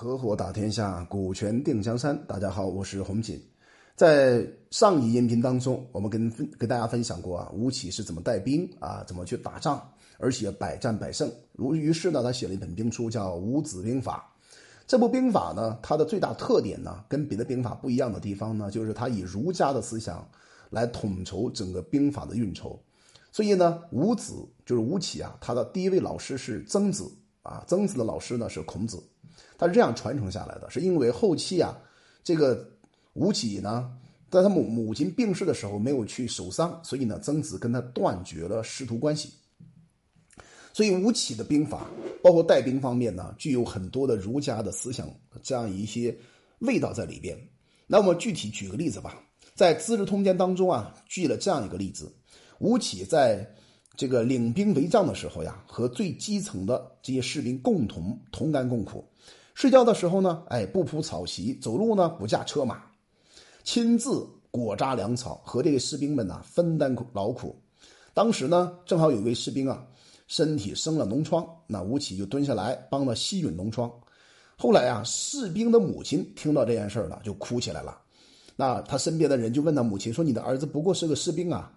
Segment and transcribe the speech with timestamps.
[0.00, 2.16] 合伙打天下，股权定江山。
[2.28, 3.36] 大家好，我是洪锦。
[3.96, 9.82] 在上一音频当中，我们跟跟大家分享过啊，吴起是怎么带兵啊，怎么去打仗，
[10.18, 11.28] 而且百战百胜。
[11.52, 14.32] 如于是呢，他写了一本兵书，叫《吴子兵法》。
[14.86, 20.24] 这部兵法呢，它的最大特点呢，跟别的兵法不一样的地方呢，就是它以儒家的思想
[20.70, 22.80] 来统筹整个兵法的运筹。
[23.32, 27.10] 所以呢，吴子就是吴起啊，他的第一位老师是曾子
[27.42, 29.02] 啊，曾子的老师呢是孔子。
[29.58, 31.76] 他是这样传承下来的，是因为后期啊，
[32.22, 32.66] 这个
[33.14, 33.90] 吴起呢，
[34.30, 39.32] 在他母母亲病逝的时候没有去守丧，所以呢，曾子跟他断绝了师徒关系。
[40.72, 41.88] 所以吴起的兵法，
[42.22, 46.16] 包括带兵方面呢，具有很多的儒家的思想这样一些
[46.60, 47.36] 味道在里边。
[47.88, 49.20] 那么具体举个例子吧，
[49.56, 52.12] 在《资治通鉴》当中啊，举了这样一个例子：
[52.60, 53.44] 吴起在
[53.96, 59.04] 这个领兵为将的时候呀，和最基层的这些士兵共同同甘共苦。
[59.58, 62.80] 睡觉的时候呢，哎，不铺草席；走路呢，不驾车马，
[63.64, 67.56] 亲自裹扎粮草，和这个士兵们呢分担苦劳苦。
[68.14, 69.84] 当时呢，正好有一位士兵啊，
[70.28, 73.92] 身体生了脓疮，那吴起就蹲下来帮他吸吮脓疮。
[74.56, 77.98] 后来啊，士兵的母亲听到这件事儿了，就哭起来了。
[78.54, 81.72] 那他身边的人就问他母亲说：“你的儿子不过是个士兵啊，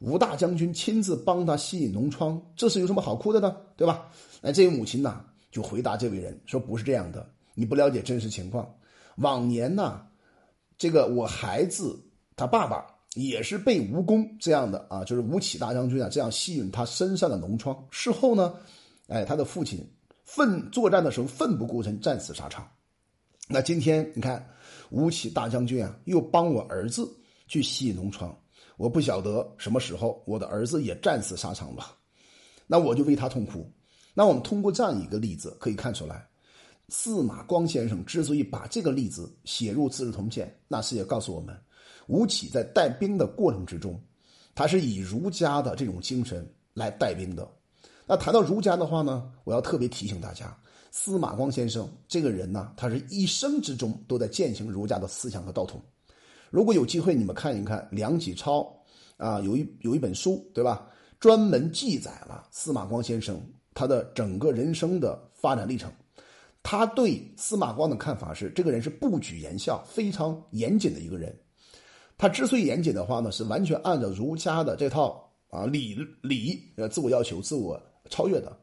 [0.00, 3.56] 吴大将军亲自帮他吸引脓疮，这是有什么好哭的呢？
[3.76, 4.08] 对吧？”
[4.42, 5.24] 哎，这位母亲呐。
[5.50, 8.72] 就回答这位人说：“不是这样的，你不了解真实情况。
[9.16, 10.06] 往年呢，
[10.78, 12.00] 这个我孩子
[12.36, 17.76] 他爸爸也是被吴公这样的啊，就是吴起大将军啊，这样吸引他身上的脓疮。
[17.90, 18.54] 事后呢，
[19.08, 19.84] 哎，他的父亲
[20.24, 22.70] 奋作战的时候奋不顾身，战死沙场。
[23.48, 24.48] 那今天你看，
[24.90, 27.10] 吴起大将军啊，又帮我儿子
[27.48, 28.34] 去吸引脓疮，
[28.76, 31.96] 我不晓得什么时候我的儿子也战死沙场吧？
[32.68, 33.68] 那我就为他痛哭。”
[34.12, 36.26] 那我们通过这样一个例子可以看出来，
[36.88, 41.56] 司马光先生之所以把这个例子写入《资治通鉴》，那是也告诉我们，
[42.08, 43.98] 吴起在带兵的过程之中，
[44.54, 47.48] 他是以儒家的这种精神来带兵的。
[48.06, 50.54] 那谈到儒家的话呢，我要特别提醒大家，
[50.90, 55.80] 司马光先生这个人呢，他是一生之中都在践行儒家的思想和道统。
[56.50, 58.68] 如果有机会，你们看一看梁启超
[59.16, 60.88] 啊，有一有一本书，对吧？
[61.20, 63.40] 专门记载了司马光先生。
[63.74, 65.90] 他的整个人生的发展历程，
[66.62, 71.34] 他对司马光的看法是：这个人是不举言笑，非常严谨的一个人。
[72.18, 78.54] 他之所以严谨的话呢，是完全按照儒家的这套啊礼礼呃自我要求、自我超越的。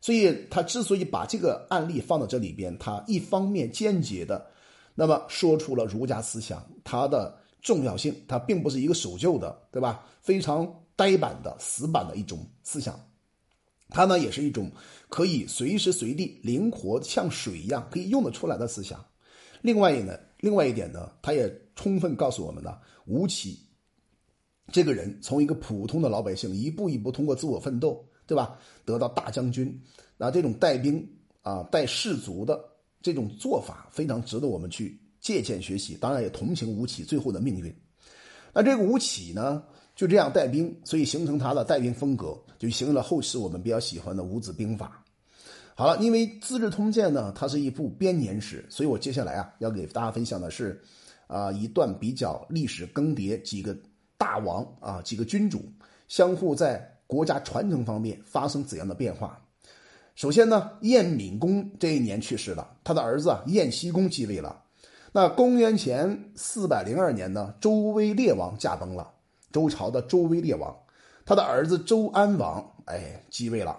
[0.00, 4.46] 所以他之所以把这个案例放到这里边，他一方面间接的，
[4.94, 10.04] 那么说出了儒家思想它的重要性，它并不是一个守旧的，对吧？
[10.20, 12.98] 非常呆板的、死板的一种思想。
[13.90, 14.70] 它呢也是一种
[15.08, 19.04] 可以随时随地灵活像水一样可以用得出来的思想。
[19.62, 23.58] 另外一呢，另外一点呢，它也充分告诉我们呢，吴起
[24.70, 29.80] 这个人从一个普通的老百姓一步一步通过自我奋斗，对吧，得到大将军，
[30.16, 31.04] 那这种带兵
[31.42, 32.62] 啊带士卒的
[33.00, 35.96] 这种做法非常值得我们去借鉴学习。
[35.96, 37.74] 当然也同情吴起最后的命运。
[38.52, 39.64] 那这个吴起呢？
[39.98, 45.02] 就这样带兵，所以形成他的带兵风格，就形成了后世我们比较喜欢的五子兵法。
[45.74, 50.80] 好了，因为《资治通鉴》呢，它是一部编年史，所以我接下来啊要给大家分享的是，
[51.26, 53.76] 啊一段比较历史更迭，几个
[54.16, 55.64] 大王啊，几个君主
[56.06, 59.36] 相互在国家传承方面发生怎样的变化。
[60.14, 64.62] 首先呢，晏敏公这一年去世了，他的儿子啊晏熙公继位了。
[65.10, 69.10] 那公元前四百零二年呢，周威烈王驾崩了。
[69.52, 70.76] 周朝的周威烈王，
[71.24, 73.78] 他的儿子周安王，哎，继位了。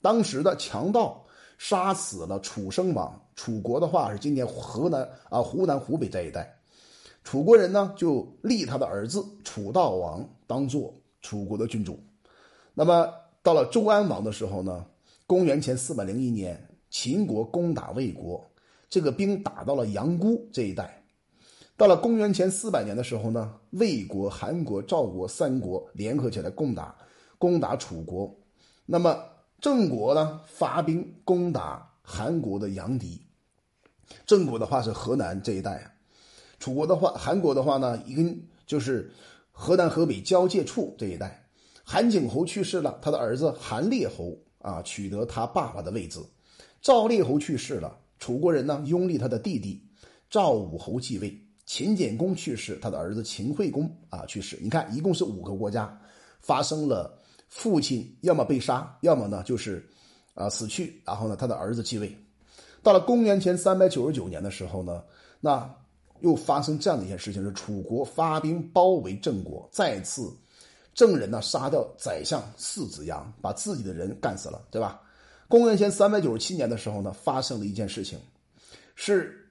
[0.00, 1.24] 当时的强盗
[1.58, 6.54] 杀死了楚生王，楚国的话是今年河南啊、湖南、湖北这一带。
[7.24, 11.98] 楚国人呢，就立他的儿子楚悼王当做楚国的君主。
[12.74, 14.86] 那么到了周安王的时候呢，
[15.26, 16.58] 公元前四百零一年，
[16.90, 18.42] 秦国攻打魏国，
[18.88, 21.02] 这个兵打到了阳谷这一带。
[21.78, 26.92] 到了公元前四百年的时候呢，魏国、韩国、赵国三国联合起来攻打
[27.38, 28.36] 攻打楚国，
[28.84, 29.16] 那么
[29.60, 33.22] 郑国呢发兵攻打韩国的阳翟。
[34.26, 35.92] 郑国的话是河南这一带啊，
[36.58, 39.08] 楚国的话，韩国的话呢，一跟就是
[39.52, 41.48] 河南河北交界处这一带。
[41.84, 46.18] 韩景侯去世了，他的儿子韩烈侯啊取得他爸爸的位置。
[46.82, 49.80] 赵烈侯去世了，楚国人呢拥立他的弟弟
[50.28, 51.40] 赵武侯继位。
[51.68, 54.58] 秦简公去世，他的儿子秦惠公啊去世。
[54.62, 56.00] 你看，一共是五个国家
[56.40, 57.14] 发生了
[57.50, 59.86] 父亲要么被杀，要么呢就是
[60.32, 62.10] 啊死去，然后呢他的儿子继位。
[62.82, 65.04] 到了公元前三百九十九年的时候呢，
[65.40, 65.70] 那
[66.20, 70.34] 又发生这样的一件事情：是楚国发兵包围郑国，再次
[70.94, 75.02] 郑人呢杀掉宰相四子阳，把自己的人干死了，对吧？
[75.48, 78.18] 公元前三百九十七年的时候呢，发生了一件事情，
[78.94, 79.46] 是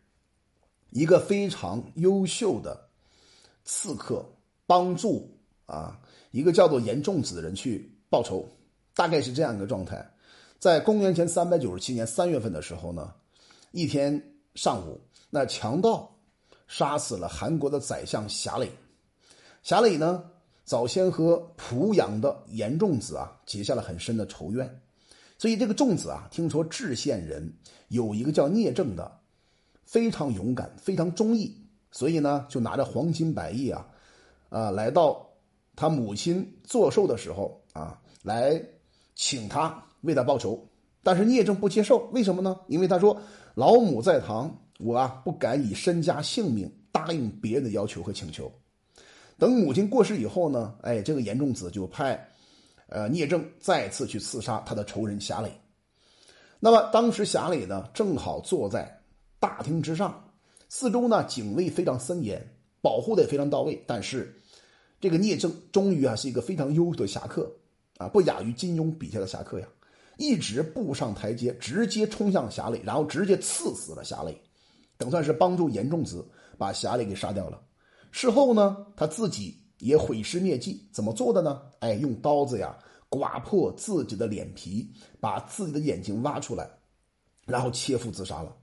[0.98, 2.90] 一个非常优秀的
[3.64, 4.26] 刺客
[4.66, 5.32] 帮助
[5.68, 6.02] 啊
[6.32, 8.44] 一个叫做严仲子的人去报仇，
[8.96, 10.12] 大概是这样一个状态。
[10.58, 13.14] 在公元前三百九十七年三月份的时候呢，
[13.74, 14.20] 一天
[14.56, 15.00] 上午，
[15.30, 16.18] 那强盗
[16.68, 18.68] 杀死了韩国的宰相侠累。
[19.62, 20.24] 侠累呢，
[20.64, 24.82] 早先和濮阳的严仲子啊结下了很深的仇怨，
[25.38, 27.54] 所以这个仲子啊，听说治县人
[27.90, 29.20] 有一个叫聂政的，
[29.88, 31.56] 非常勇敢，非常忠义，
[31.92, 33.88] 所以呢，就拿着黄金百亿啊，
[34.50, 35.28] 啊，来到
[35.76, 38.62] 他母亲做寿的时候啊，来
[39.16, 39.84] 请他。
[40.02, 40.64] 为他报仇，
[41.02, 42.56] 但是聂政不接受，为什么呢？
[42.68, 43.20] 因为他说
[43.56, 48.50] 老母在堂，我啊不敢以身家性命答应别人的要求和请求。
[49.40, 52.30] 等母亲过世以后呢，哎，这个严仲子就派，
[52.90, 55.52] 呃，聂政再次去刺杀他的仇人侠累。
[56.60, 58.97] 那么当时侠累呢，正好坐在
[59.40, 60.32] 大厅之上，
[60.70, 62.46] 四周呢警卫非常森严，
[62.82, 63.84] 保护的也非常到位。
[63.86, 64.42] 但是
[65.00, 67.52] 这个聂政终于啊是一个非常优秀的侠客
[67.98, 69.68] 啊，不亚于金庸笔下的侠客呀。
[70.18, 74.36] 一直步上台阶，直接冲向侠磊，然后直接刺死了侠磊，
[74.98, 77.62] 等算是帮助严仲子把侠磊给杀掉了。
[78.10, 81.62] 事后呢，他自己也毁尸灭迹，怎么做的呢？
[81.82, 82.76] 哎，用刀子呀
[83.10, 86.68] 刮破自己的脸皮，把自己的眼睛挖出来，
[87.46, 88.56] 然后切腹自杀了。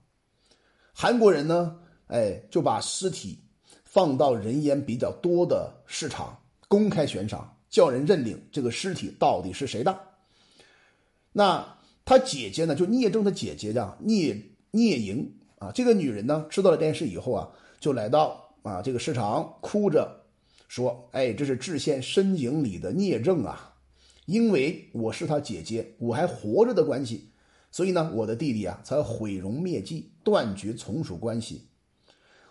[0.96, 1.76] 韩国人呢，
[2.06, 3.40] 哎，就把尸体
[3.84, 10.00] 放到人烟比较多的市场公开悬赏，叫人认领这个尸体到底是谁的。
[11.32, 12.76] 那他姐姐呢？
[12.76, 15.72] 就聂政的姐姐叫聂聂莹啊。
[15.74, 17.50] 这个女人呢，知道了这件事以后啊，
[17.80, 20.24] 就来到啊这个市场，哭着
[20.68, 23.74] 说：“哎，这是治县深井里的聂政啊，
[24.26, 27.30] 因为我是他姐姐，我还活着的关系，
[27.74, 31.66] 所以呢，我的弟弟啊才毁容灭迹，断绝从属关系。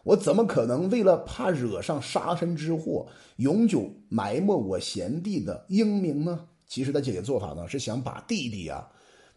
[0.03, 8.85] 我怎么可能为了怕惹上杀身之祸，永久埋没我贤弟的英名呢？”其实他姐姐做法呢，是想把弟弟啊，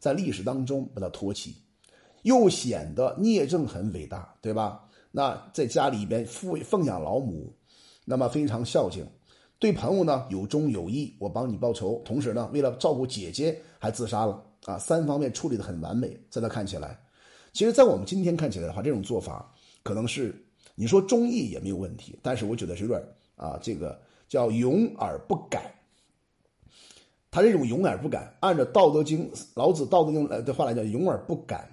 [0.00, 1.54] 在历史当中把他托起，
[2.22, 4.88] 又显得聂政很伟大，对吧？
[5.12, 7.54] 那在家里边奉奉养老母，
[8.04, 9.06] 那么非常孝敬，
[9.60, 16.18] 对朋友呢有忠有义，我帮你报仇，同时呢，为了照顾姐姐还自杀了啊，三方面处理的很完美。
[16.30, 16.98] 在他看起来，
[17.52, 20.34] 其实，在我们今天看起来的话，这种做法可能是
[20.74, 23.00] 你说忠义也没有问题，但是我觉得是有点
[23.36, 25.72] 啊，这个叫勇而不改。
[27.30, 31.68] 他这种勇而不敢，按照《道德经》老子《道德经》来的话来讲，勇而不敢。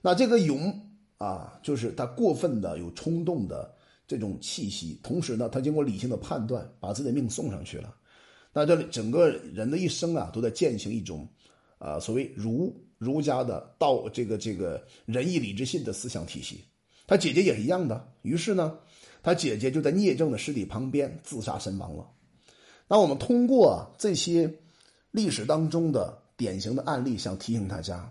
[0.00, 0.80] 那这个勇
[1.18, 3.72] 啊，就是他过分的有冲动的
[4.08, 7.94] 这种气息，同时呢，他经过理性的判断，把自己的命送上去了。
[8.52, 11.28] 那这里整个人的一生啊，都在践行一种
[11.82, 16.64] 啊，所谓儒儒家的道这个这个仁义礼智信的思想体系。
[17.06, 18.78] 他姐姐也是一样的，于是呢，
[19.22, 22.06] 他姐姐就在聂政的尸体旁边自杀身亡了。
[22.86, 24.52] 那我们通过这些。
[25.14, 28.10] 历史当中的典型的案例，想提醒大家，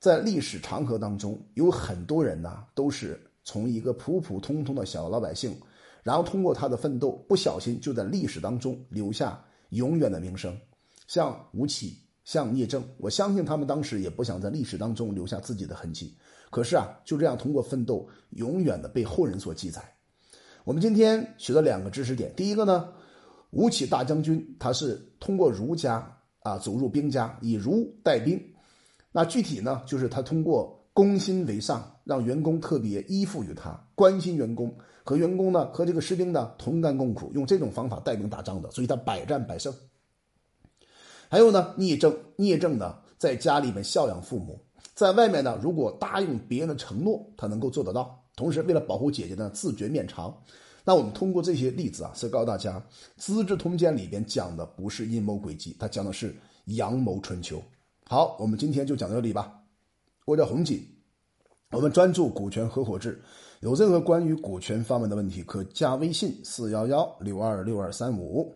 [0.00, 5.56] 在历史长河当中，有很多人呢，都是从一个普普通通的小老百姓，
[6.02, 10.58] 然后通过他的奋斗，不小心就在历史当中留下永远的名声。
[11.06, 16.14] 像吴起，像聂政，我相信他们当时也不想在历史当中留下自己的痕迹，
[16.50, 19.80] 可是啊，就这样通过奋斗，永远的被后人所记载。
[20.64, 22.92] 我们今天学了两个知识点，第一个呢，
[23.52, 26.12] 吴起大将军他是通过儒家。
[26.40, 28.40] 啊，走入兵家，以儒带兵。
[29.10, 39.74] 那具体呢，就是他通过攻心为上，让员工特别依附于他，关心员工，和员工呢和这个士兵呢同甘共苦，用这种方法带兵打仗的，所以他百战百胜。
[41.28, 44.60] 还有呢，聂政，聂政呢在家里面孝养父母，
[44.94, 48.22] 在外面呢如果答应别人的承诺，他能够做得到。
[48.36, 50.36] 同时，为了保护姐姐呢，自觉面长。
[50.84, 52.78] 那我们通过这些例子啊，是告诉大家，
[53.16, 56.32] 《资治通鉴》里边讲的不是阴谋诡计，它讲的是
[56.66, 57.60] 阳谋春秋。
[58.04, 59.52] 好，我们今天就讲到这里吧。
[60.26, 60.86] 我叫洪锦，
[61.72, 63.20] 我们专注股权合伙制。
[63.60, 68.54] 有任何关于股权方面的问题，可加微信四幺幺六二六二三五。